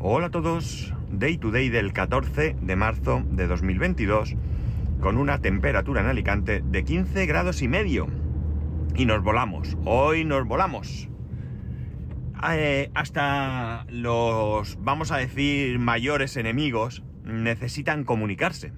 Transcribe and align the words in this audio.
Hola 0.00 0.26
a 0.26 0.30
todos, 0.30 0.94
Day 1.10 1.38
to 1.38 1.50
Day 1.50 1.70
del 1.70 1.92
14 1.92 2.54
de 2.60 2.76
marzo 2.76 3.24
de 3.32 3.48
2022, 3.48 4.36
con 5.00 5.16
una 5.16 5.40
temperatura 5.40 6.02
en 6.02 6.06
Alicante 6.06 6.62
de 6.64 6.84
15 6.84 7.26
grados 7.26 7.62
y 7.62 7.68
medio. 7.68 8.06
Y 8.94 9.06
nos 9.06 9.24
volamos, 9.24 9.76
hoy 9.84 10.24
nos 10.24 10.46
volamos. 10.46 11.08
Eh, 12.48 12.92
hasta 12.94 13.86
los, 13.88 14.78
vamos 14.80 15.10
a 15.10 15.16
decir, 15.16 15.80
mayores 15.80 16.36
enemigos 16.36 17.02
necesitan 17.24 18.04
comunicarse. 18.04 18.72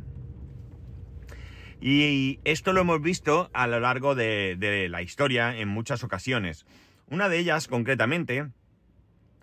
Y 1.82 2.40
esto 2.44 2.72
lo 2.72 2.80
hemos 2.80 3.02
visto 3.02 3.50
a 3.52 3.66
lo 3.66 3.78
largo 3.78 4.14
de, 4.14 4.56
de 4.58 4.88
la 4.88 5.02
historia 5.02 5.54
en 5.54 5.68
muchas 5.68 6.02
ocasiones. 6.02 6.64
Una 7.10 7.28
de 7.28 7.40
ellas, 7.40 7.68
concretamente, 7.68 8.48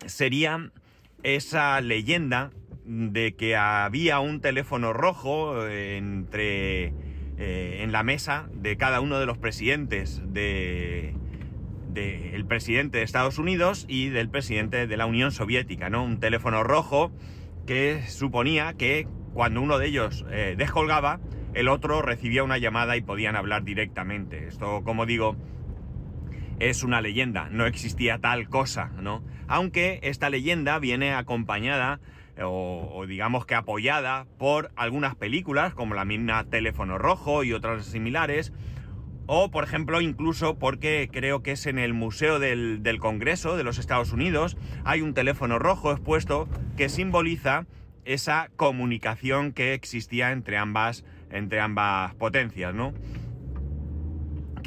sería 0.06 0.72
esa 1.22 1.80
leyenda 1.80 2.50
de 2.84 3.34
que 3.34 3.56
había 3.56 4.20
un 4.20 4.40
teléfono 4.40 4.92
rojo 4.92 5.66
entre 5.66 6.94
eh, 7.40 7.82
en 7.84 7.92
la 7.92 8.02
mesa 8.02 8.48
de 8.52 8.76
cada 8.76 9.00
uno 9.00 9.20
de 9.20 9.26
los 9.26 9.38
presidentes 9.38 10.20
de, 10.26 11.14
presidente 12.48 12.98
de 12.98 13.04
Estados 13.04 13.38
Unidos 13.38 13.84
y 13.88 14.08
del 14.08 14.28
presidente 14.28 14.88
de 14.88 14.96
la 14.96 15.06
Unión 15.06 15.30
Soviética, 15.30 15.88
¿no? 15.90 16.02
Un 16.02 16.18
teléfono 16.18 16.64
rojo 16.64 17.12
que 17.66 18.02
suponía 18.08 18.72
que 18.72 19.06
cuando 19.34 19.60
uno 19.60 19.78
de 19.78 19.86
ellos 19.86 20.24
eh, 20.30 20.54
descolgaba, 20.58 21.20
el 21.54 21.68
otro 21.68 22.02
recibía 22.02 22.42
una 22.42 22.58
llamada 22.58 22.96
y 22.96 23.02
podían 23.02 23.36
hablar 23.36 23.62
directamente. 23.62 24.48
Esto, 24.48 24.82
como 24.82 25.06
digo, 25.06 25.36
es 26.60 26.82
una 26.82 27.00
leyenda, 27.00 27.48
no 27.50 27.66
existía 27.66 28.18
tal 28.18 28.48
cosa, 28.48 28.90
¿no? 29.00 29.22
Aunque 29.46 30.00
esta 30.02 30.30
leyenda 30.30 30.78
viene 30.78 31.14
acompañada 31.14 32.00
o, 32.40 33.04
digamos 33.06 33.46
que 33.46 33.54
apoyada 33.54 34.26
por 34.38 34.70
algunas 34.76 35.16
películas 35.16 35.74
como 35.74 35.94
la 35.94 36.04
misma 36.04 36.44
Teléfono 36.44 36.98
Rojo 36.98 37.42
y 37.44 37.52
otras 37.52 37.86
similares, 37.86 38.52
o 39.26 39.50
por 39.50 39.64
ejemplo 39.64 40.00
incluso 40.00 40.58
porque 40.58 41.08
creo 41.12 41.42
que 41.42 41.52
es 41.52 41.66
en 41.66 41.78
el 41.78 41.94
Museo 41.94 42.38
del, 42.38 42.82
del 42.82 42.98
Congreso 42.98 43.56
de 43.56 43.64
los 43.64 43.78
Estados 43.78 44.12
Unidos, 44.12 44.56
hay 44.84 45.02
un 45.02 45.14
teléfono 45.14 45.58
rojo 45.58 45.92
expuesto 45.92 46.48
que 46.76 46.88
simboliza 46.88 47.66
esa 48.04 48.50
comunicación 48.56 49.52
que 49.52 49.74
existía 49.74 50.32
entre 50.32 50.56
ambas, 50.56 51.04
entre 51.30 51.60
ambas 51.60 52.14
potencias, 52.14 52.74
¿no? 52.74 52.94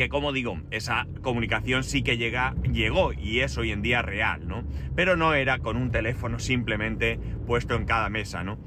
Que 0.02 0.09
como 0.09 0.33
digo, 0.33 0.59
esa 0.71 1.05
comunicación 1.21 1.83
sí 1.83 2.02
que 2.02 2.17
llega, 2.17 2.55
llegó 2.63 3.13
y 3.13 3.41
es 3.41 3.55
hoy 3.59 3.71
en 3.71 3.83
día 3.83 4.02
real, 4.02 4.47
¿no? 4.47 4.63
Pero 4.95 5.16
no 5.16 5.35
era 5.35 5.59
con 5.59 5.77
un 5.77 5.91
teléfono 5.91 6.39
simplemente 6.39 7.19
puesto 7.45 7.75
en 7.75 7.85
cada 7.85 8.09
mesa, 8.09 8.44
¿no? 8.44 8.57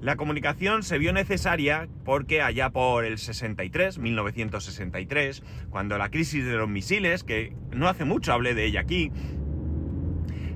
La 0.00 0.16
comunicación 0.16 0.82
se 0.82 0.98
vio 0.98 1.12
necesaria 1.12 1.86
porque 2.04 2.42
allá 2.42 2.70
por 2.70 3.04
el 3.04 3.18
63, 3.18 3.98
1963, 3.98 5.44
cuando 5.70 5.98
la 5.98 6.10
crisis 6.10 6.44
de 6.44 6.56
los 6.56 6.68
misiles, 6.68 7.22
que 7.22 7.52
no 7.70 7.88
hace 7.88 8.04
mucho 8.04 8.32
hablé 8.32 8.54
de 8.54 8.64
ella 8.64 8.80
aquí, 8.80 9.12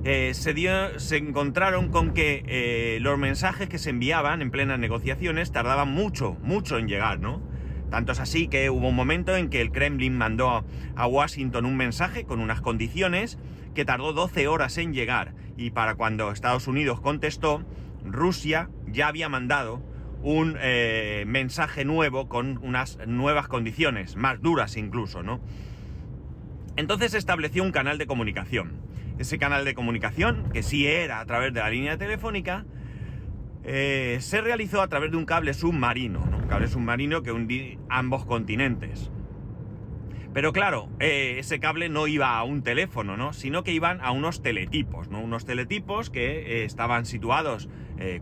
eh, 0.03 0.33
se, 0.33 0.53
dio, 0.53 0.99
se 0.99 1.15
encontraron 1.15 1.87
con 1.87 2.13
que 2.13 2.43
eh, 2.47 2.99
los 2.99 3.17
mensajes 3.17 3.69
que 3.69 3.77
se 3.77 3.91
enviaban 3.91 4.41
en 4.41 4.51
plenas 4.51 4.77
negociaciones 4.77 5.53
tardaban 5.53 5.87
mucho, 5.87 6.35
mucho 6.41 6.77
en 6.77 6.89
llegar, 6.89 7.21
¿no? 7.21 7.41
Tanto 7.89 8.11
es 8.11 8.19
así 8.19 8.47
que 8.47 8.69
hubo 8.69 8.89
un 8.89 8.95
momento 8.95 9.35
en 9.35 9.49
que 9.49 9.61
el 9.61 9.71
Kremlin 9.71 10.17
mandó 10.17 10.65
a 10.95 11.07
Washington 11.07 11.65
un 11.65 11.77
mensaje 11.77 12.25
con 12.25 12.39
unas 12.39 12.61
condiciones 12.61 13.37
que 13.73 13.85
tardó 13.85 14.13
12 14.13 14.47
horas 14.47 14.77
en 14.77 14.93
llegar 14.93 15.33
y 15.55 15.71
para 15.71 15.95
cuando 15.95 16.31
Estados 16.31 16.67
Unidos 16.67 16.99
contestó, 16.99 17.63
Rusia 18.03 18.69
ya 18.87 19.07
había 19.07 19.29
mandado 19.29 19.81
un 20.21 20.57
eh, 20.59 21.23
mensaje 21.27 21.85
nuevo 21.85 22.27
con 22.27 22.57
unas 22.63 22.97
nuevas 23.07 23.47
condiciones, 23.47 24.15
más 24.15 24.41
duras 24.41 24.77
incluso, 24.77 25.23
¿no? 25.23 25.39
Entonces 26.75 27.11
se 27.11 27.17
estableció 27.17 27.63
un 27.63 27.71
canal 27.71 27.97
de 27.97 28.05
comunicación. 28.05 28.81
Ese 29.17 29.39
canal 29.39 29.65
de 29.65 29.73
comunicación, 29.73 30.49
que 30.51 30.61
sí 30.61 30.85
era 30.85 31.19
a 31.19 31.25
través 31.25 31.53
de 31.53 31.59
la 31.59 31.69
línea 31.69 31.97
telefónica, 31.97 32.65
eh, 33.69 34.19
se 34.21 34.39
realizó 34.39 34.81
a 34.81 34.87
través 34.87 35.11
de 35.11 35.17
un 35.17 35.25
cable 35.25 35.53
submarino, 35.53 36.21
un 36.21 36.47
cable 36.47 36.69
submarino 36.69 37.21
que 37.21 37.33
hundí 37.33 37.77
ambos 37.89 38.25
continentes. 38.25 39.11
Pero 40.33 40.53
claro, 40.53 40.87
eh, 40.99 41.35
ese 41.39 41.59
cable 41.59 41.89
no 41.89 42.07
iba 42.07 42.37
a 42.37 42.43
un 42.45 42.63
teléfono, 42.63 43.17
¿no? 43.17 43.33
Sino 43.33 43.63
que 43.63 43.73
iban 43.73 43.99
a 44.01 44.11
unos 44.11 44.41
teletipos, 44.41 45.09
¿no? 45.09 45.19
Unos 45.19 45.45
teletipos 45.45 46.09
que 46.09 46.61
eh, 46.61 46.63
estaban 46.63 47.05
situados, 47.05 47.67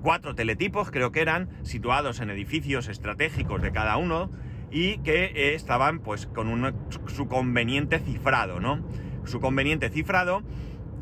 cuatro 0.01 0.35
teletipos 0.35 0.89
creo 0.89 1.11
que 1.11 1.19
eran, 1.19 1.50
situados 1.63 2.22
en 2.22 2.29
edificios 2.29 2.88
estratégicos 2.88 3.62
de 3.62 3.73
cada 3.73 3.97
uno 3.97 4.31
y 4.72 5.00
que 5.00 5.53
estaban 5.53 6.00
pues 6.00 6.27
con 6.27 6.73
su 7.07 7.27
conveniente 7.27 8.00
cifrado, 8.00 8.62
¿no? 8.62 8.79
Su 9.25 9.41
conveniente 9.41 9.89
cifrado 9.89 10.44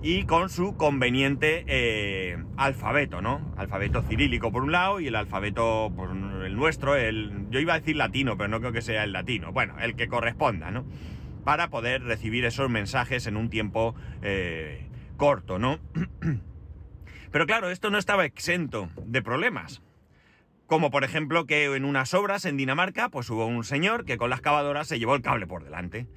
y 0.03 0.25
con 0.25 0.49
su 0.49 0.75
conveniente 0.75 1.63
eh, 1.65 2.37
alfabeto, 2.57 3.21
¿no? 3.21 3.53
Alfabeto 3.55 4.01
cirílico 4.01 4.51
por 4.51 4.63
un 4.63 4.73
lado 4.73 4.99
y 4.99 5.07
el 5.07 5.15
alfabeto, 5.15 5.93
pues 5.95 6.11
el 6.11 6.57
nuestro, 6.57 6.95
el, 6.95 7.47
yo 7.49 7.61
iba 7.61 7.73
a 7.73 7.79
decir 7.79 7.95
latino, 7.95 8.37
pero 8.37 8.49
no 8.49 8.59
creo 8.59 8.73
que 8.73 8.81
sea 8.81 9.05
el 9.05 9.13
latino, 9.13 9.53
bueno, 9.53 9.79
el 9.79 9.95
que 9.95 10.09
corresponda, 10.09 10.71
¿no? 10.71 10.85
Para 11.45 11.69
poder 11.69 12.03
recibir 12.03 12.43
esos 12.43 12.69
mensajes 12.69 13.27
en 13.27 13.37
un 13.37 13.49
tiempo 13.49 13.95
eh, 14.21 14.89
corto, 15.15 15.57
¿no? 15.57 15.79
Pero 17.31 17.47
claro, 17.47 17.69
esto 17.69 17.89
no 17.89 17.97
estaba 17.97 18.25
exento 18.25 18.89
de 19.05 19.21
problemas. 19.21 19.81
Como 20.67 20.91
por 20.91 21.03
ejemplo 21.03 21.45
que 21.45 21.65
en 21.65 21.85
unas 21.85 22.13
obras 22.13 22.45
en 22.45 22.57
Dinamarca, 22.57 23.09
pues 23.09 23.29
hubo 23.29 23.45
un 23.45 23.63
señor 23.63 24.05
que 24.05 24.17
con 24.17 24.29
la 24.29 24.35
excavadora 24.35 24.83
se 24.83 24.99
llevó 24.99 25.15
el 25.15 25.21
cable 25.21 25.47
por 25.47 25.63
delante. 25.63 26.07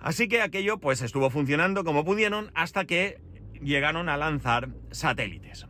Así 0.00 0.28
que 0.28 0.42
aquello 0.42 0.78
pues 0.78 1.02
estuvo 1.02 1.30
funcionando 1.30 1.84
como 1.84 2.04
pudieron 2.04 2.50
hasta 2.54 2.84
que 2.84 3.20
llegaron 3.60 4.08
a 4.08 4.16
lanzar 4.16 4.68
satélites. 4.90 5.66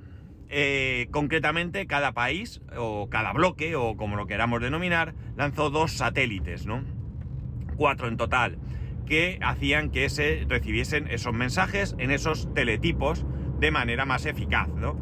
Eh, 0.50 1.08
concretamente, 1.10 1.86
cada 1.86 2.12
país, 2.12 2.62
o 2.76 3.08
cada 3.10 3.32
bloque, 3.32 3.76
o 3.76 3.96
como 3.96 4.16
lo 4.16 4.26
queramos 4.26 4.62
denominar, 4.62 5.14
lanzó 5.36 5.68
dos 5.68 5.92
satélites, 5.92 6.66
¿no? 6.66 6.82
Cuatro 7.76 8.08
en 8.08 8.16
total, 8.16 8.58
que 9.06 9.38
hacían 9.42 9.90
que 9.90 10.08
se 10.08 10.46
recibiesen 10.48 11.06
esos 11.08 11.34
mensajes 11.34 11.94
en 11.98 12.10
esos 12.10 12.52
teletipos 12.54 13.26
de 13.60 13.70
manera 13.70 14.06
más 14.06 14.24
eficaz, 14.24 14.68
¿no? 14.68 14.98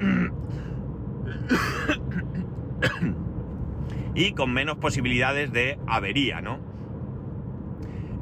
y 4.14 4.32
con 4.32 4.52
menos 4.52 4.78
posibilidades 4.78 5.52
de 5.52 5.78
avería, 5.86 6.40
¿no? 6.40 6.69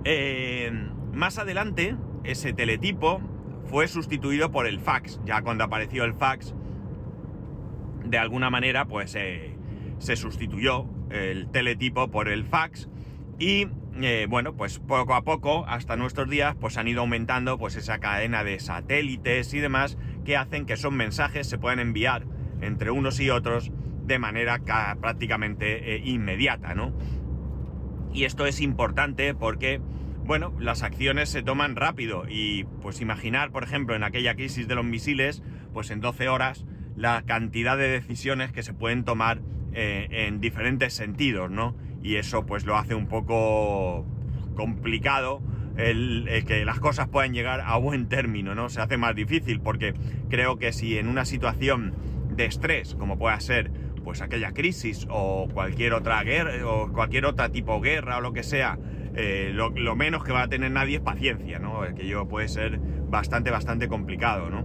Eh, 0.05 0.71
más 1.13 1.39
adelante, 1.39 1.97
ese 2.25 2.53
teletipo 2.53 3.21
fue 3.65 3.89
sustituido 3.89 4.51
por 4.51 4.67
el 4.67 4.81
fax. 4.81 5.21
Ya 5.25 5.43
cuando 5.43 5.65
apareció 5.65 6.05
el 6.05 6.15
fax, 6.15 6.55
de 8.05 8.19
alguna 8.19 8.51
manera, 8.51 8.87
pues 8.87 9.15
eh, 9.15 9.57
se 9.99 10.17
sustituyó 10.17 10.87
el 11.11 11.51
teletipo 11.51 12.11
por 12.11 12.29
el 12.29 12.45
fax. 12.45 12.89
Y 13.39 13.69
eh, 14.01 14.27
bueno, 14.29 14.55
pues 14.55 14.79
poco 14.79 15.15
a 15.15 15.23
poco, 15.23 15.65
hasta 15.67 15.97
nuestros 15.97 16.29
días, 16.29 16.57
pues 16.59 16.77
han 16.77 16.89
ido 16.89 17.01
aumentando 17.01 17.59
pues 17.59 17.77
esa 17.77 17.99
cadena 17.99 18.45
de 18.45 18.61
satélites 18.61 19.53
y 19.55 19.59
demás 19.59 19.99
que 20.25 20.37
hacen 20.37 20.67
que 20.67 20.75
esos 20.75 20.93
mensajes 20.93 21.49
se 21.49 21.59
puedan 21.59 21.81
enviar 21.81 22.27
entre 22.61 22.91
unos 22.91 23.21
y 23.21 23.31
otros 23.31 23.73
de 24.05 24.19
manera 24.19 24.61
prácticamente 25.01 25.99
inmediata, 25.99 26.75
¿no? 26.75 26.95
Y 28.13 28.25
esto 28.25 28.47
es 28.47 28.61
importante 28.61 29.35
porque, 29.35 29.81
bueno, 30.25 30.53
las 30.59 30.83
acciones 30.83 31.29
se 31.29 31.43
toman 31.43 31.77
rápido 31.77 32.25
y 32.29 32.65
pues 32.83 33.01
imaginar, 33.01 33.51
por 33.51 33.65
ejemplo, 33.65 33.95
en 33.95 34.03
aquella 34.03 34.35
crisis 34.35 34.69
de 34.69 34.75
los 34.75 34.85
misiles, 34.85 35.43
pues 35.73 35.91
en 35.91 36.01
12 36.01 36.29
horas, 36.29 36.65
la 36.97 37.23
cantidad 37.23 37.77
de 37.77 37.89
decisiones 37.89 38.53
que 38.53 38.63
se 38.63 38.75
pueden 38.75 39.05
tomar 39.05 39.41
eh, 39.73 40.09
en 40.11 40.41
diferentes 40.41 40.95
sentidos, 40.95 41.51
¿no? 41.51 41.77
Y 42.03 42.17
eso 42.17 42.47
pues 42.47 42.65
lo 42.65 42.77
hace 42.77 42.95
un 42.95 43.07
poco 43.07 44.05
complicado 44.57 45.41
el, 45.79 46.45
que 46.47 46.65
las 46.65 46.81
cosas 46.81 47.09
puedan 47.09 47.33
llegar 47.33 47.61
a 47.61 47.77
buen 47.77 48.09
término, 48.09 48.55
¿no? 48.55 48.69
Se 48.69 48.81
hace 48.81 48.97
más 48.97 49.15
difícil 49.15 49.61
porque 49.61 49.95
creo 50.29 50.59
que 50.59 50.73
si 50.73 50.99
en 50.99 51.07
una 51.07 51.25
situación 51.25 51.95
de 52.35 52.47
estrés, 52.47 52.95
como 52.97 53.19
pueda 53.19 53.39
ser 53.41 53.71
pues 54.09 54.23
aquella 54.23 54.53
crisis 54.53 55.07
o 55.11 55.49
cualquier 55.53 55.93
otra 55.93 56.23
guerra 56.23 56.67
o 56.67 56.91
cualquier 56.91 57.27
otra 57.27 57.51
tipo 57.51 57.75
de 57.75 57.91
guerra 57.91 58.17
o 58.17 58.21
lo 58.23 58.33
que 58.33 58.43
sea, 58.43 58.79
eh, 59.15 59.51
lo, 59.53 59.97
menos 59.97 60.25
que 60.25 60.33
va 60.33 60.45
a 60.45 60.49
tener 60.49 60.71
nadie 60.71 60.97
es 60.97 61.03
paciencia, 61.03 61.59
¿no? 61.59 61.83
Que 61.95 62.09
yo 62.09 62.27
puede 62.27 62.49
ser 62.49 62.79
bastante, 62.79 63.51
bastante 63.51 63.87
complicado, 63.87 64.49
¿no? 64.49 64.65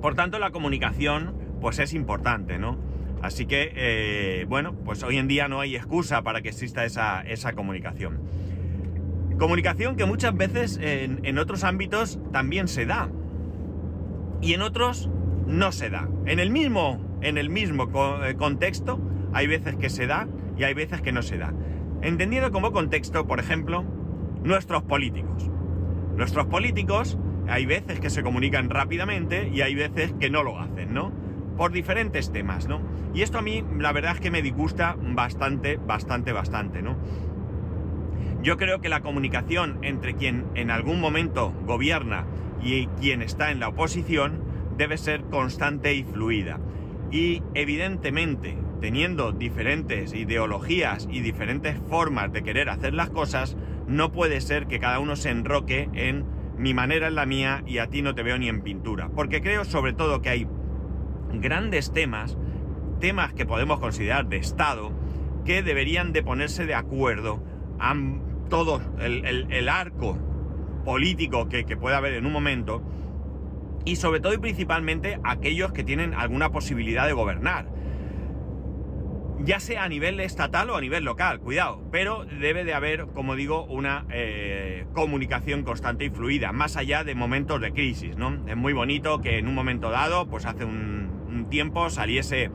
Por 0.00 0.14
tanto, 0.14 0.38
la 0.38 0.52
comunicación, 0.52 1.36
pues 1.60 1.80
es 1.80 1.92
importante, 1.92 2.58
¿no? 2.58 2.78
Así 3.20 3.44
que, 3.44 3.72
eh, 3.76 4.46
bueno, 4.48 4.72
pues 4.86 5.02
hoy 5.02 5.18
en 5.18 5.28
día 5.28 5.46
no 5.48 5.60
hay 5.60 5.76
excusa 5.76 6.22
para 6.22 6.40
que 6.40 6.48
exista 6.48 6.86
esa, 6.86 7.20
esa 7.20 7.52
comunicación. 7.52 8.22
Comunicación 9.38 9.96
que 9.96 10.06
muchas 10.06 10.34
veces 10.34 10.80
en 10.80 11.38
otros 11.38 11.62
ámbitos 11.62 12.18
también 12.32 12.68
se 12.68 12.86
da. 12.86 13.10
Y 14.40 14.54
en 14.54 14.62
otros 14.62 15.10
no 15.46 15.72
se 15.72 15.90
da. 15.90 16.08
En 16.24 16.38
el 16.38 16.48
mismo, 16.48 17.07
en 17.20 17.38
el 17.38 17.50
mismo 17.50 17.88
eh, 18.24 18.34
contexto 18.36 19.00
hay 19.32 19.46
veces 19.46 19.76
que 19.76 19.90
se 19.90 20.06
da 20.06 20.28
y 20.56 20.64
hay 20.64 20.74
veces 20.74 21.00
que 21.00 21.12
no 21.12 21.22
se 21.22 21.38
da. 21.38 21.52
Entendiendo 22.02 22.50
como 22.52 22.72
contexto, 22.72 23.26
por 23.26 23.40
ejemplo, 23.40 23.84
nuestros 24.42 24.82
políticos. 24.84 25.50
Nuestros 26.16 26.46
políticos 26.46 27.18
hay 27.48 27.66
veces 27.66 28.00
que 28.00 28.10
se 28.10 28.22
comunican 28.22 28.70
rápidamente 28.70 29.48
y 29.52 29.62
hay 29.62 29.74
veces 29.74 30.12
que 30.18 30.30
no 30.30 30.42
lo 30.42 30.58
hacen, 30.60 30.92
¿no? 30.92 31.12
Por 31.56 31.72
diferentes 31.72 32.30
temas, 32.30 32.68
¿no? 32.68 32.80
Y 33.14 33.22
esto 33.22 33.38
a 33.38 33.42
mí 33.42 33.64
la 33.78 33.92
verdad 33.92 34.14
es 34.14 34.20
que 34.20 34.30
me 34.30 34.42
disgusta 34.42 34.96
bastante, 35.00 35.76
bastante, 35.76 36.32
bastante, 36.32 36.82
¿no? 36.82 36.96
Yo 38.42 38.56
creo 38.56 38.80
que 38.80 38.88
la 38.88 39.00
comunicación 39.00 39.78
entre 39.82 40.14
quien 40.14 40.46
en 40.54 40.70
algún 40.70 41.00
momento 41.00 41.52
gobierna 41.66 42.26
y 42.62 42.86
quien 43.00 43.22
está 43.22 43.50
en 43.50 43.60
la 43.60 43.68
oposición 43.68 44.42
debe 44.76 44.96
ser 44.96 45.22
constante 45.24 45.94
y 45.94 46.04
fluida. 46.04 46.60
Y 47.10 47.42
evidentemente, 47.54 48.58
teniendo 48.80 49.32
diferentes 49.32 50.12
ideologías 50.12 51.08
y 51.10 51.20
diferentes 51.20 51.78
formas 51.88 52.32
de 52.32 52.42
querer 52.42 52.68
hacer 52.68 52.94
las 52.94 53.10
cosas, 53.10 53.56
no 53.86 54.12
puede 54.12 54.40
ser 54.40 54.66
que 54.66 54.78
cada 54.78 55.00
uno 55.00 55.16
se 55.16 55.30
enroque 55.30 55.88
en 55.94 56.26
mi 56.58 56.74
manera 56.74 57.08
es 57.08 57.14
la 57.14 57.24
mía 57.24 57.62
y 57.66 57.78
a 57.78 57.86
ti 57.86 58.02
no 58.02 58.14
te 58.14 58.22
veo 58.22 58.36
ni 58.36 58.48
en 58.48 58.62
pintura. 58.62 59.08
Porque 59.14 59.40
creo 59.40 59.64
sobre 59.64 59.92
todo 59.92 60.20
que 60.20 60.28
hay 60.28 60.46
grandes 61.32 61.92
temas, 61.92 62.36
temas 63.00 63.32
que 63.32 63.46
podemos 63.46 63.80
considerar 63.80 64.26
de 64.26 64.36
Estado, 64.36 64.92
que 65.44 65.62
deberían 65.62 66.12
de 66.12 66.22
ponerse 66.22 66.66
de 66.66 66.74
acuerdo 66.74 67.42
a 67.78 67.94
todo 68.50 68.82
el, 68.98 69.68
arco 69.68 70.18
político 70.84 71.48
que, 71.48 71.64
que 71.64 71.76
pueda 71.76 71.98
haber 71.98 72.14
en 72.14 72.26
un 72.26 72.32
momento 72.32 72.82
y 73.84 73.96
sobre 73.96 74.20
todo 74.20 74.34
y 74.34 74.38
principalmente 74.38 75.18
aquellos 75.24 75.72
que 75.72 75.84
tienen 75.84 76.14
alguna 76.14 76.50
posibilidad 76.50 77.06
de 77.06 77.12
gobernar. 77.12 77.68
Ya 79.40 79.60
sea 79.60 79.84
a 79.84 79.88
nivel 79.88 80.18
estatal 80.18 80.68
o 80.70 80.76
a 80.76 80.80
nivel 80.80 81.04
local, 81.04 81.38
cuidado, 81.40 81.82
pero 81.92 82.24
debe 82.24 82.64
de 82.64 82.74
haber, 82.74 83.06
como 83.06 83.36
digo, 83.36 83.64
una 83.64 84.04
eh, 84.10 84.84
comunicación 84.94 85.62
constante 85.62 86.04
y 86.04 86.10
fluida, 86.10 86.52
más 86.52 86.76
allá 86.76 87.04
de 87.04 87.14
momentos 87.14 87.60
de 87.60 87.72
crisis, 87.72 88.16
¿no? 88.16 88.36
Es 88.48 88.56
muy 88.56 88.72
bonito 88.72 89.20
que 89.20 89.38
en 89.38 89.46
un 89.46 89.54
momento 89.54 89.90
dado, 89.90 90.26
pues 90.26 90.44
hace 90.44 90.64
un, 90.64 91.46
tiempo, 91.50 91.88
saliese 91.88 92.50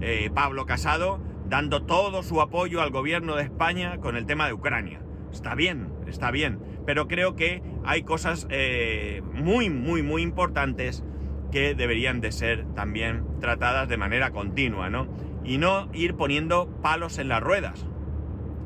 eh, 0.00 0.30
Pablo 0.32 0.64
Casado 0.64 1.20
dando 1.48 1.82
todo 1.82 2.22
su 2.22 2.40
apoyo 2.40 2.80
al 2.80 2.90
gobierno 2.90 3.36
de 3.36 3.42
España 3.42 3.98
con 3.98 4.16
el 4.16 4.26
tema 4.26 4.46
de 4.46 4.52
Ucrania. 4.52 5.00
Está 5.32 5.54
bien, 5.54 5.88
está 6.06 6.30
bien, 6.30 6.58
pero 6.86 7.06
creo 7.06 7.36
que 7.36 7.62
hay 7.84 8.02
cosas 8.02 8.46
eh, 8.50 9.22
muy, 9.32 9.70
muy, 9.70 10.02
muy 10.02 10.22
importantes 10.22 11.04
que 11.50 11.74
deberían 11.74 12.20
de 12.20 12.32
ser 12.32 12.66
también 12.74 13.24
tratadas 13.40 13.88
de 13.88 13.96
manera 13.96 14.30
continua, 14.30 14.90
¿no? 14.90 15.06
Y 15.44 15.58
no 15.58 15.88
ir 15.92 16.14
poniendo 16.14 16.68
palos 16.82 17.18
en 17.18 17.28
las 17.28 17.42
ruedas. 17.42 17.86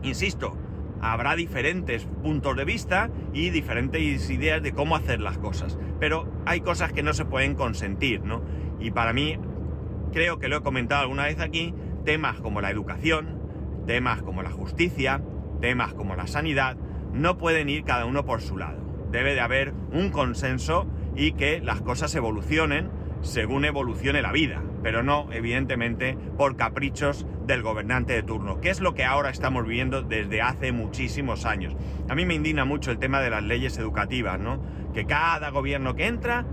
Insisto, 0.02 0.56
habrá 1.00 1.36
diferentes 1.36 2.06
puntos 2.22 2.56
de 2.56 2.64
vista 2.64 3.10
y 3.32 3.50
diferentes 3.50 4.30
ideas 4.30 4.62
de 4.62 4.72
cómo 4.72 4.96
hacer 4.96 5.20
las 5.20 5.38
cosas, 5.38 5.78
pero 6.00 6.32
hay 6.46 6.60
cosas 6.60 6.92
que 6.92 7.02
no 7.02 7.12
se 7.12 7.24
pueden 7.24 7.54
consentir, 7.54 8.22
¿no? 8.22 8.42
Y 8.80 8.90
para 8.90 9.12
mí, 9.12 9.38
creo 10.12 10.38
que 10.38 10.48
lo 10.48 10.58
he 10.58 10.62
comentado 10.62 11.02
alguna 11.02 11.24
vez 11.24 11.40
aquí, 11.40 11.74
temas 12.04 12.40
como 12.40 12.60
la 12.60 12.70
educación, 12.70 13.40
temas 13.86 14.22
como 14.22 14.42
la 14.42 14.50
justicia, 14.50 15.22
temas 15.62 15.94
como 15.94 16.14
la 16.14 16.26
sanidad 16.26 16.76
no 17.14 17.38
pueden 17.38 17.70
ir 17.70 17.84
cada 17.84 18.04
uno 18.04 18.26
por 18.26 18.42
su 18.42 18.58
lado. 18.58 18.78
Debe 19.10 19.32
de 19.34 19.40
haber 19.40 19.72
un 19.92 20.10
consenso 20.10 20.86
y 21.16 21.32
que 21.32 21.60
las 21.60 21.80
cosas 21.80 22.14
evolucionen 22.14 22.90
según 23.22 23.64
evolucione 23.64 24.20
la 24.20 24.32
vida, 24.32 24.62
pero 24.82 25.02
no, 25.02 25.28
evidentemente, 25.32 26.18
por 26.36 26.56
caprichos 26.56 27.24
del 27.46 27.62
gobernante 27.62 28.14
de 28.14 28.22
turno, 28.22 28.60
que 28.60 28.70
es 28.70 28.80
lo 28.80 28.94
que 28.94 29.04
ahora 29.04 29.30
estamos 29.30 29.64
viviendo 29.64 30.02
desde 30.02 30.42
hace 30.42 30.72
muchísimos 30.72 31.44
años. 31.44 31.76
A 32.08 32.14
mí 32.16 32.26
me 32.26 32.34
indigna 32.34 32.64
mucho 32.64 32.90
el 32.90 32.98
tema 32.98 33.20
de 33.20 33.30
las 33.30 33.44
leyes 33.44 33.78
educativas, 33.78 34.40
¿no? 34.40 34.60
Que 34.92 35.06
cada 35.06 35.50
gobierno 35.50 35.94
que 35.94 36.06
entra 36.06 36.44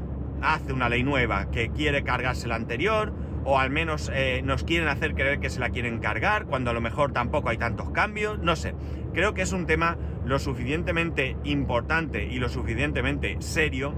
hace 0.41 0.71
una 0.71 0.89
ley 0.89 1.03
nueva 1.03 1.49
que 1.49 1.69
quiere 1.69 2.03
cargarse 2.03 2.47
la 2.47 2.55
anterior, 2.55 3.13
o 3.43 3.59
al 3.59 3.69
menos 3.69 4.11
eh, 4.13 4.41
nos 4.43 4.63
quieren 4.63 4.87
hacer 4.87 5.13
creer 5.13 5.39
que 5.39 5.49
se 5.49 5.59
la 5.59 5.69
quieren 5.69 5.99
cargar, 5.99 6.45
cuando 6.45 6.71
a 6.71 6.73
lo 6.73 6.81
mejor 6.81 7.11
tampoco 7.11 7.49
hay 7.49 7.57
tantos 7.57 7.89
cambios, 7.91 8.39
no 8.39 8.55
sé. 8.55 8.75
Creo 9.13 9.33
que 9.33 9.41
es 9.41 9.53
un 9.53 9.65
tema 9.65 9.97
lo 10.25 10.39
suficientemente 10.39 11.37
importante 11.43 12.25
y 12.25 12.39
lo 12.39 12.49
suficientemente 12.49 13.37
serio 13.39 13.93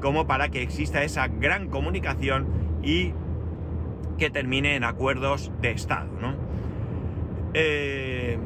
como 0.00 0.26
para 0.26 0.48
que 0.48 0.62
exista 0.62 1.02
esa 1.02 1.28
gran 1.28 1.68
comunicación 1.68 2.46
y 2.82 3.12
que 4.18 4.30
termine 4.30 4.76
en 4.76 4.84
acuerdos 4.84 5.52
de 5.60 5.70
Estado, 5.70 6.10
¿no? 6.20 6.34
Eh, 7.54 8.38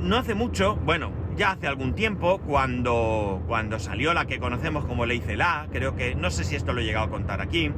no 0.00 0.16
hace 0.16 0.34
mucho, 0.34 0.76
bueno, 0.76 1.10
ya 1.36 1.52
hace 1.52 1.66
algún 1.66 1.94
tiempo, 1.94 2.38
cuando, 2.38 3.42
cuando 3.46 3.78
salió 3.78 4.12
la 4.12 4.26
que 4.26 4.38
conocemos 4.38 4.84
como 4.84 5.06
Ley 5.06 5.20
CELA, 5.20 5.68
creo 5.72 5.94
que, 5.94 6.14
no 6.14 6.30
sé 6.30 6.44
si 6.44 6.56
esto 6.56 6.72
lo 6.72 6.80
he 6.80 6.84
llegado 6.84 7.06
a 7.06 7.10
contar 7.10 7.40
aquí, 7.40 7.72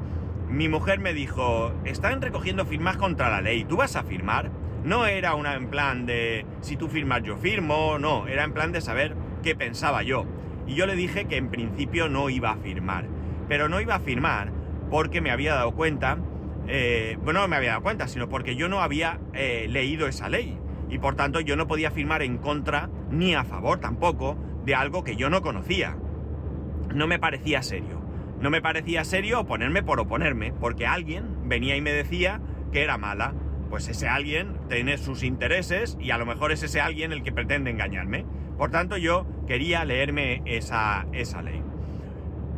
mi 0.51 0.69
mujer 0.69 0.99
me 0.99 1.15
dijo, 1.15 1.73
están 1.85 2.21
recogiendo 2.21 2.67
firmas 2.67 2.97
contra 2.97 3.31
la 3.31 3.41
ley, 3.41 3.65
¿tú 3.65 3.77
vas 3.77 3.95
a 3.95 4.03
firmar? 4.03 4.51
No 4.83 5.07
era 5.07 5.35
una 5.37 5.55
en 5.55 5.69
plan 5.69 6.07
de, 6.07 6.45
si 6.61 6.77
tú 6.77 6.89
firmas 6.89 7.23
yo 7.23 7.37
firmo, 7.37 7.99
no, 8.01 8.27
era 8.27 8.43
en 8.43 8.53
plan 8.53 8.73
de 8.73 8.81
saber 8.81 9.15
qué 9.45 9.55
pensaba 9.55 10.03
yo. 10.03 10.27
Y 10.67 10.75
yo 10.75 10.87
le 10.87 10.97
dije 10.97 11.27
que 11.27 11.37
en 11.37 11.51
principio 11.51 12.09
no 12.09 12.31
iba 12.31 12.51
a 12.51 12.57
firmar, 12.57 13.07
pero 13.49 13.69
no 13.69 13.81
iba 13.81 13.95
a 13.95 14.01
firmar 14.01 14.51
porque 14.91 15.21
me 15.21 15.31
había 15.31 15.55
dado 15.55 15.73
cuenta, 15.73 16.19
eh, 16.67 17.17
bueno, 17.23 17.43
no 17.43 17.49
me 17.49 17.57
había 17.57 17.71
dado 17.71 17.83
cuenta, 17.83 18.09
sino 18.09 18.29
porque 18.29 18.57
yo 18.57 18.69
no 18.69 18.83
había 18.83 19.21
eh, 19.35 19.67
leído 19.69 20.09
esa 20.09 20.29
ley. 20.29 20.59
Y 20.89 20.99
por 20.99 21.15
tanto 21.15 21.39
yo 21.39 21.55
no 21.55 21.69
podía 21.69 21.93
firmar 21.93 22.23
en 22.23 22.39
contra 22.39 22.91
ni 23.09 23.37
a 23.37 23.45
favor 23.45 23.79
tampoco 23.79 24.37
de 24.65 24.75
algo 24.75 25.05
que 25.05 25.15
yo 25.15 25.31
no 25.31 25.43
conocía. 25.43 25.97
No 26.93 27.07
me 27.07 27.21
parecía 27.21 27.63
serio. 27.63 28.00
No 28.41 28.49
me 28.49 28.63
parecía 28.63 29.05
serio 29.05 29.41
oponerme 29.41 29.83
por 29.83 30.01
oponerme, 30.01 30.53
porque 30.53 30.87
alguien 30.87 31.49
venía 31.49 31.77
y 31.77 31.83
me 31.83 31.93
decía 31.93 32.41
que 32.73 32.83
era 32.83 32.97
mala. 32.97 33.35
Pues 33.69 33.87
ese 33.89 34.09
alguien 34.09 34.57
tiene 34.69 34.97
sus 34.99 35.23
intereses 35.23 35.97
y 36.01 36.11
a 36.11 36.19
lo 36.19 36.27
mejor 36.27 36.51
es 36.51 36.63
ese 36.63 36.81
alguien 36.81 37.13
el 37.13 37.23
que 37.23 37.33
pretende 37.33 37.71
engañarme. 37.71 38.25
Por 38.57 38.71
tanto, 38.71 38.97
yo 38.97 39.27
quería 39.47 39.85
leerme 39.85 40.43
esa, 40.47 41.07
esa 41.13 41.43
ley. 41.43 41.63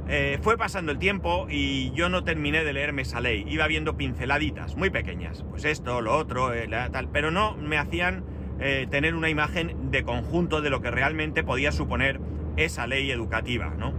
Eh, 0.09 0.39
fue 0.43 0.57
pasando 0.57 0.93
el 0.93 0.99
tiempo 0.99 1.47
y 1.51 1.91
yo 1.93 2.09
no 2.09 2.25
terminé 2.25 2.65
de 2.65 2.73
leerme 2.73 3.03
esa 3.03 3.21
ley. 3.21 3.45
Iba 3.49 3.67
viendo 3.67 3.97
pinceladitas 3.97 4.77
muy 4.77 4.91
pequeñas. 4.91 5.45
Pues 5.51 5.65
esto, 5.65 6.01
lo 6.01 6.17
otro, 6.17 6.55
eh, 6.55 6.69
tal. 6.69 7.09
Pero 7.09 7.31
no 7.31 7.57
me 7.57 7.79
hacían 7.79 8.25
eh, 8.61 8.87
tener 8.91 9.15
una 9.15 9.29
imagen 9.29 9.91
de 9.91 10.05
conjunto 10.05 10.61
de 10.61 10.71
lo 10.71 10.81
que 10.81 10.91
realmente 10.91 11.43
podía 11.43 11.73
suponer 11.73 12.21
esa 12.57 12.87
ley 12.87 13.11
educativa, 13.11 13.75
¿no? 13.77 13.93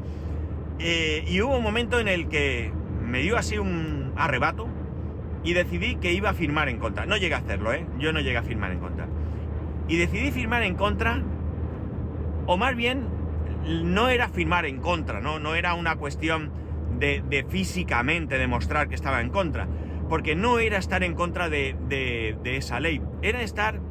Eh, 0.80 1.24
y 1.28 1.42
hubo 1.42 1.58
un 1.58 1.64
momento 1.64 2.00
en 2.00 2.08
el 2.08 2.28
que 2.28 2.72
me 3.02 3.22
dio 3.22 3.38
así 3.38 3.58
un 3.58 4.14
arrebato 4.16 4.68
y 5.44 5.54
decidí 5.54 5.96
que 5.96 6.14
iba 6.14 6.30
a 6.30 6.34
firmar 6.34 6.70
en 6.70 6.80
contra. 6.80 7.06
No 7.06 7.18
llegué 7.18 7.36
a 7.36 7.40
hacerlo, 7.40 7.74
¿eh? 7.74 7.86
Yo 8.00 8.14
no 8.14 8.20
llegué 8.20 8.38
a 8.38 8.44
firmar 8.44 8.72
en 8.72 8.80
contra. 8.80 9.08
Y 9.88 9.98
decidí 9.98 10.32
firmar 10.32 10.64
en 10.64 10.76
contra, 10.76 11.22
o 12.46 12.58
más 12.58 12.76
bien, 12.76 13.08
no 13.66 14.10
era 14.10 14.30
firmar 14.30 14.66
en 14.66 14.80
contra, 14.80 15.20
no, 15.20 15.40
no 15.40 15.56
era 15.56 15.74
una 15.74 15.98
cuestión 15.98 16.52
de, 17.00 17.46
físicamente 17.50 18.38
demostrar 18.38 18.88
que 18.88 18.96
estaba 18.96 19.22
en 19.22 19.30
contra, 19.30 19.68
porque 20.08 20.36
no 20.36 20.60
era 20.60 20.78
estar 20.78 21.04
en 21.04 21.16
contra 21.16 21.50
de 21.50 22.38
esa 22.46 22.80
ley, 22.80 23.02
era 23.22 23.42
estar 23.42 23.82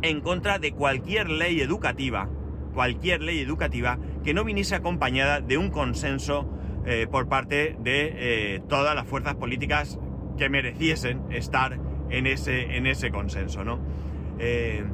en 0.00 0.22
contra 0.22 0.58
de 0.58 0.72
cualquier 0.72 1.28
ley 1.28 1.60
educativa 1.60 2.30
cualquier 2.70 3.22
ley 3.22 3.40
educativa 3.40 3.98
que 4.24 4.34
no 4.34 4.44
viniese 4.44 4.74
acompañada 4.74 5.40
de 5.40 5.58
un 5.58 5.70
consenso 5.70 6.48
eh, 6.86 7.06
por 7.10 7.28
parte 7.28 7.76
de 7.80 8.12
eh, 8.14 8.62
todas 8.68 8.94
las 8.94 9.06
fuerzas 9.06 9.34
políticas 9.34 9.98
que 10.38 10.48
mereciesen 10.48 11.22
estar 11.30 11.78
en 12.08 12.26
ese, 12.26 12.76
en 12.76 12.86
ese 12.86 13.10
consenso, 13.10 13.64
¿no? 13.64 13.78
Eh, 14.38 14.84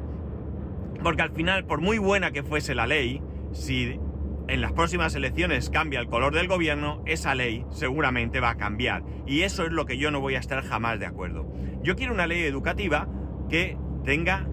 porque 1.01 1.21
al 1.21 1.31
final, 1.31 1.65
por 1.65 1.79
muy 1.79 1.97
buena 1.97 2.31
que 2.31 2.43
fuese 2.43 2.75
la 2.75 2.87
ley, 2.87 3.21
si 3.53 3.99
en 4.47 4.61
las 4.61 4.73
próximas 4.73 5.15
elecciones 5.15 5.69
cambia 5.69 5.99
el 5.99 6.07
color 6.07 6.33
del 6.33 6.47
gobierno, 6.47 7.01
esa 7.05 7.35
ley 7.35 7.65
seguramente 7.69 8.39
va 8.39 8.51
a 8.51 8.57
cambiar. 8.57 9.03
Y 9.25 9.41
eso 9.41 9.65
es 9.65 9.71
lo 9.71 9.85
que 9.85 9.97
yo 9.97 10.11
no 10.11 10.19
voy 10.19 10.35
a 10.35 10.39
estar 10.39 10.63
jamás 10.63 10.99
de 10.99 11.05
acuerdo. 11.05 11.49
Yo 11.83 11.95
quiero 11.95 12.13
una 12.13 12.27
ley 12.27 12.41
educativa 12.43 13.07
que 13.49 13.77
tenga 14.03 14.47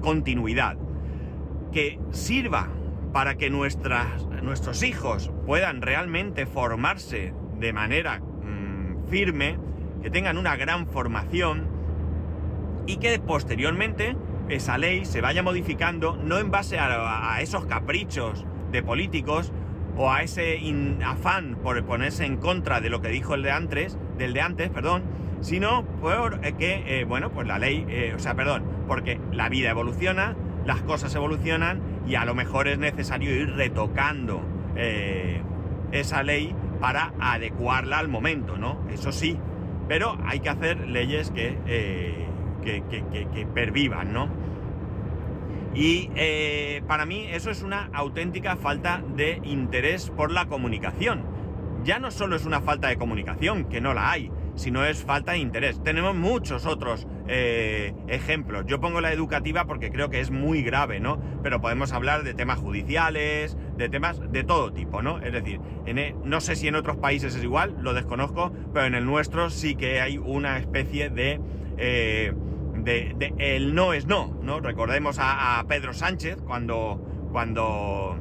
continuidad, 0.00 0.76
que 1.72 1.98
sirva 2.10 2.70
para 3.16 3.36
que 3.36 3.48
nuestras, 3.48 4.26
nuestros 4.42 4.82
hijos 4.82 5.32
puedan 5.46 5.80
realmente 5.80 6.44
formarse 6.44 7.32
de 7.58 7.72
manera 7.72 8.18
mm, 8.18 9.08
firme, 9.08 9.58
que 10.02 10.10
tengan 10.10 10.36
una 10.36 10.54
gran 10.56 10.86
formación 10.86 11.66
y 12.86 12.98
que 12.98 13.18
posteriormente 13.18 14.18
esa 14.50 14.76
ley 14.76 15.06
se 15.06 15.22
vaya 15.22 15.42
modificando 15.42 16.18
no 16.22 16.36
en 16.38 16.50
base 16.50 16.78
a, 16.78 17.40
esos 17.40 17.64
caprichos 17.64 18.44
de 18.70 18.82
políticos, 18.82 19.50
o 19.96 20.12
a 20.12 20.20
ese 20.20 20.60
afán 21.02 21.56
por 21.62 21.82
ponerse 21.86 22.26
en 22.26 22.36
contra 22.36 22.82
de 22.82 22.90
lo 22.90 23.00
que 23.00 23.08
dijo 23.08 23.32
el 23.32 23.42
de 23.42 23.50
antes, 23.50 23.98
del 24.18 24.34
de 24.34 24.42
antes, 24.42 24.68
perdón, 24.68 25.04
sino 25.40 25.86
por 26.02 26.38
que, 26.58 27.06
bueno, 27.08 27.32
pues 27.32 27.46
la 27.46 27.58
ley, 27.58 28.12
o 28.14 28.18
sea, 28.18 28.34
perdón, 28.34 28.62
porque 28.86 29.18
la 29.32 29.48
vida 29.48 29.70
evoluciona, 29.70 30.36
las 30.66 30.82
cosas 30.82 31.14
evolucionan 31.14 31.95
y 32.06 32.14
a 32.14 32.24
lo 32.24 32.34
mejor 32.34 32.68
es 32.68 32.78
necesario 32.78 33.34
ir 33.34 33.54
retocando 33.54 34.42
esa 35.92 36.22
ley 36.22 36.54
para 36.80 37.12
adecuarla 37.18 37.98
al 37.98 38.08
momento, 38.08 38.56
¿no? 38.56 38.78
Eso 38.90 39.12
sí, 39.12 39.38
pero 39.88 40.18
hay 40.24 40.40
que 40.40 40.48
hacer 40.48 40.88
leyes 40.88 41.30
que, 41.30 41.58
eh, 41.66 42.26
que, 42.62 43.46
pervivan, 43.54 44.12
¿no? 44.12 44.28
Y 45.74 46.10
eh, 46.16 46.82
para 46.86 47.06
mí 47.06 47.26
eso 47.30 47.50
es 47.50 47.62
una 47.62 47.90
auténtica 47.92 48.56
falta 48.56 49.02
de 49.14 49.40
interés 49.44 50.10
por 50.10 50.30
la 50.30 50.46
comunicación. 50.46 51.22
Ya 51.84 51.98
no 51.98 52.10
solo 52.10 52.34
es 52.34 52.46
una 52.46 52.60
falta 52.60 52.88
de 52.88 52.96
comunicación, 52.96 53.66
que 53.66 53.80
no 53.80 53.94
la 53.94 54.10
hay, 54.10 54.30
sino 54.56 54.84
es 54.84 55.04
falta 55.04 55.32
de 55.32 55.38
interés. 55.38 55.82
Tenemos 55.82 56.14
muchos 56.14 56.66
otros 56.66 57.06
eh, 57.28 57.94
ejemplos. 58.08 58.64
Yo 58.66 58.80
pongo 58.80 59.00
la 59.00 59.12
educativa 59.12 59.66
porque 59.66 59.90
creo 59.90 60.10
que 60.10 60.20
es 60.20 60.30
muy 60.30 60.62
grave, 60.62 60.98
¿no? 60.98 61.20
Pero 61.42 61.60
podemos 61.60 61.92
hablar 61.92 62.24
de 62.24 62.34
temas 62.34 62.58
judiciales, 62.58 63.56
de 63.76 63.88
temas 63.88 64.20
de 64.32 64.42
todo 64.42 64.72
tipo, 64.72 65.02
¿no? 65.02 65.20
Es 65.20 65.32
decir, 65.32 65.60
e, 65.84 66.14
no 66.24 66.40
sé 66.40 66.56
si 66.56 66.68
en 66.68 66.74
otros 66.74 66.96
países 66.96 67.34
es 67.36 67.44
igual, 67.44 67.76
lo 67.80 67.94
desconozco, 67.94 68.52
pero 68.72 68.86
en 68.86 68.94
el 68.94 69.04
nuestro 69.04 69.50
sí 69.50 69.76
que 69.76 70.00
hay 70.00 70.18
una 70.18 70.58
especie 70.58 71.10
de... 71.10 71.40
Eh, 71.78 72.32
de, 72.76 73.34
el 73.38 73.74
no 73.74 73.92
es 73.92 74.06
no, 74.06 74.38
¿no? 74.42 74.60
Recordemos 74.60 75.18
a, 75.20 75.64
Pedro 75.68 75.92
Sánchez 75.92 76.40
cuando, 76.40 77.02
cuando 77.32 78.16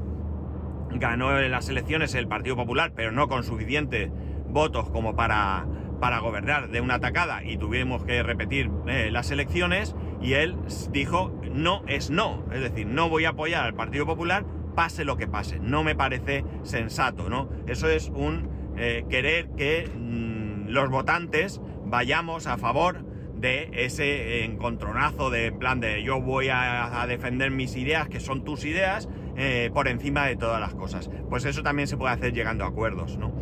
ganó 0.91 1.39
en 1.39 1.51
las 1.51 1.69
elecciones 1.69 2.15
el 2.15 2.27
Partido 2.27 2.55
Popular, 2.55 2.93
pero 2.95 3.11
no 3.11 3.27
con 3.27 3.43
suficientes 3.43 4.09
votos 4.47 4.89
como 4.89 5.15
para, 5.15 5.65
para 5.99 6.19
gobernar 6.19 6.69
de 6.69 6.81
una 6.81 6.95
atacada 6.95 7.43
y 7.43 7.57
tuvimos 7.57 8.03
que 8.03 8.23
repetir 8.23 8.69
eh, 8.87 9.09
las 9.11 9.31
elecciones 9.31 9.95
y 10.21 10.33
él 10.33 10.55
dijo 10.91 11.33
no 11.51 11.83
es 11.87 12.09
no, 12.09 12.43
es 12.51 12.61
decir, 12.61 12.87
no 12.87 13.09
voy 13.09 13.25
a 13.25 13.29
apoyar 13.29 13.65
al 13.65 13.73
Partido 13.73 14.05
Popular 14.05 14.45
pase 14.75 15.05
lo 15.05 15.17
que 15.17 15.27
pase, 15.27 15.59
no 15.59 15.83
me 15.83 15.95
parece 15.95 16.43
sensato, 16.63 17.29
¿no? 17.29 17.49
Eso 17.65 17.89
es 17.89 18.09
un 18.13 18.49
eh, 18.77 19.05
querer 19.09 19.49
que 19.57 19.89
mm, 19.89 20.67
los 20.67 20.89
votantes 20.89 21.61
vayamos 21.85 22.45
a 22.45 22.57
favor 22.57 23.05
de 23.35 23.69
ese 23.73 24.43
encontronazo 24.43 25.29
de 25.29 25.51
plan 25.51 25.79
de 25.79 26.03
yo 26.03 26.21
voy 26.21 26.49
a, 26.51 27.05
defender 27.07 27.51
mis 27.51 27.75
ideas, 27.75 28.07
que 28.09 28.19
son 28.19 28.43
tus 28.43 28.65
ideas, 28.65 29.09
eh, 29.37 29.69
por 29.73 29.87
encima 29.87 30.25
de 30.25 30.35
todas 30.35 30.59
las 30.59 30.73
cosas. 30.73 31.09
Pues 31.29 31.45
eso 31.45 31.61
también 31.61 31.87
se 31.87 31.97
puede 31.97 32.13
hacer 32.13 32.33
llegando 32.33 32.63
a 32.63 32.67
acuerdos, 32.69 33.17
¿no? 33.17 33.33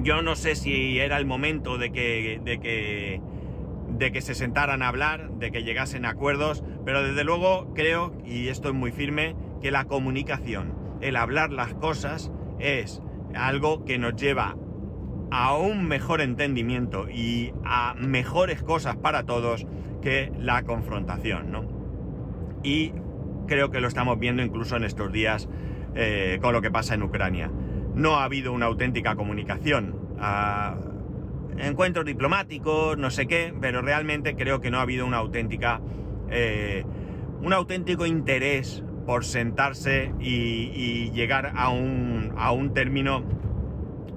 Yo 0.00 0.22
no 0.22 0.36
sé 0.36 0.54
si 0.54 0.98
era 0.98 1.18
el 1.18 1.26
momento 1.26 1.76
de 1.76 1.92
que, 1.92 2.40
de 2.42 2.58
que, 2.58 3.20
de 3.90 4.12
que 4.12 4.20
se 4.20 4.34
sentaran 4.34 4.82
a 4.82 4.88
hablar, 4.88 5.30
de 5.32 5.52
que 5.52 5.64
llegasen 5.64 6.06
a 6.06 6.10
acuerdos, 6.10 6.64
pero 6.84 7.02
desde 7.02 7.24
luego 7.24 7.72
creo, 7.74 8.14
y 8.24 8.48
estoy 8.48 8.72
muy 8.72 8.90
firme, 8.90 9.36
que 9.60 9.70
la 9.70 9.84
comunicación, 9.84 10.74
el 11.02 11.16
hablar 11.16 11.52
las 11.52 11.74
cosas, 11.74 12.32
es 12.58 13.02
algo 13.34 13.84
que 13.84 13.98
nos 13.98 14.16
lleva 14.16 14.56
a 15.30 15.56
un 15.56 15.86
mejor 15.86 16.20
entendimiento 16.20 17.08
y 17.08 17.52
a 17.64 17.94
mejores 17.98 18.62
cosas 18.62 18.96
para 18.96 19.24
todos 19.24 19.66
que 20.00 20.32
la 20.38 20.62
confrontación, 20.62 21.50
¿no? 21.52 21.64
Y 22.62 22.92
creo 23.46 23.70
que 23.70 23.80
lo 23.80 23.88
estamos 23.88 24.18
viendo 24.18 24.42
incluso 24.42 24.76
en 24.76 24.84
estos 24.84 25.12
días 25.12 25.48
eh, 25.94 26.38
con 26.40 26.52
lo 26.52 26.62
que 26.62 26.70
pasa 26.70 26.94
en 26.94 27.02
Ucrania 27.02 27.50
no 27.94 28.16
ha 28.16 28.24
habido 28.24 28.52
una 28.52 28.66
auténtica 28.66 29.14
comunicación. 29.16 29.96
encuentros 31.58 32.04
diplomáticos, 32.04 32.96
no 32.96 33.10
sé 33.10 33.26
qué, 33.26 33.54
pero 33.60 33.82
realmente 33.82 34.34
creo 34.34 34.60
que 34.60 34.70
no 34.70 34.78
ha 34.78 34.82
habido 34.82 35.06
una 35.06 35.18
auténtica. 35.18 35.80
Eh, 36.30 36.84
un 37.42 37.52
auténtico 37.52 38.06
interés 38.06 38.84
por 39.04 39.24
sentarse 39.24 40.14
y, 40.20 41.10
llegar 41.10 41.52
a 41.56 41.70
un, 41.70 42.32
a 42.36 42.52
un, 42.52 42.72
término 42.72 43.24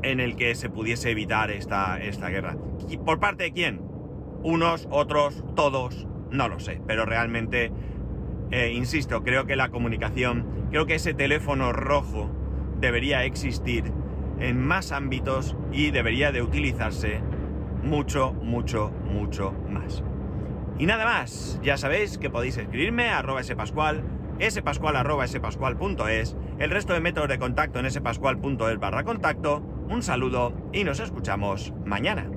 en 0.03 0.19
el 0.19 0.35
que 0.35 0.53
se 0.53 0.69
pudiese 0.69 1.09
evitar 1.09 1.49
esta, 1.49 1.99
esta 1.99 2.29
guerra. 2.29 2.55
¿Y 2.87 2.97
¿Por 2.97 3.19
parte 3.19 3.45
de 3.45 3.51
quién? 3.51 3.81
Unos, 4.43 4.87
otros, 4.91 5.43
todos, 5.55 6.07
no 6.29 6.47
lo 6.47 6.59
sé, 6.59 6.79
pero 6.85 7.05
realmente, 7.05 7.71
eh, 8.51 8.71
insisto, 8.73 9.23
creo 9.23 9.47
que 9.47 9.55
la 9.55 9.69
comunicación, 9.69 10.67
creo 10.69 10.85
que 10.85 10.95
ese 10.95 11.15
teléfono 11.15 11.73
rojo 11.73 12.29
debería 12.79 13.23
existir 13.25 13.91
en 14.39 14.59
más 14.59 14.91
ámbitos 14.91 15.55
y 15.71 15.91
debería 15.91 16.31
de 16.31 16.41
utilizarse 16.41 17.21
mucho, 17.83 18.33
mucho, 18.33 18.91
mucho 19.05 19.53
más. 19.69 20.03
Y 20.77 20.85
nada 20.85 21.05
más, 21.05 21.59
ya 21.63 21.77
sabéis 21.77 22.17
que 22.17 22.29
podéis 22.29 22.57
escribirme 22.57 23.09
a 23.09 23.19
arroba 23.19 23.43
spascual, 23.43 24.03
spascual 24.49 24.95
arroba 24.97 25.27
spascual.es, 25.27 26.35
el 26.59 26.69
resto 26.69 26.93
de 26.93 26.99
métodos 26.99 27.29
de 27.29 27.39
contacto 27.39 27.79
en 27.79 27.89
spascual.es 27.89 28.79
barra 28.79 29.03
contacto, 29.03 29.59
un 29.89 30.03
saludo 30.03 30.53
y 30.73 30.83
nos 30.83 30.99
escuchamos 30.99 31.73
mañana. 31.85 32.34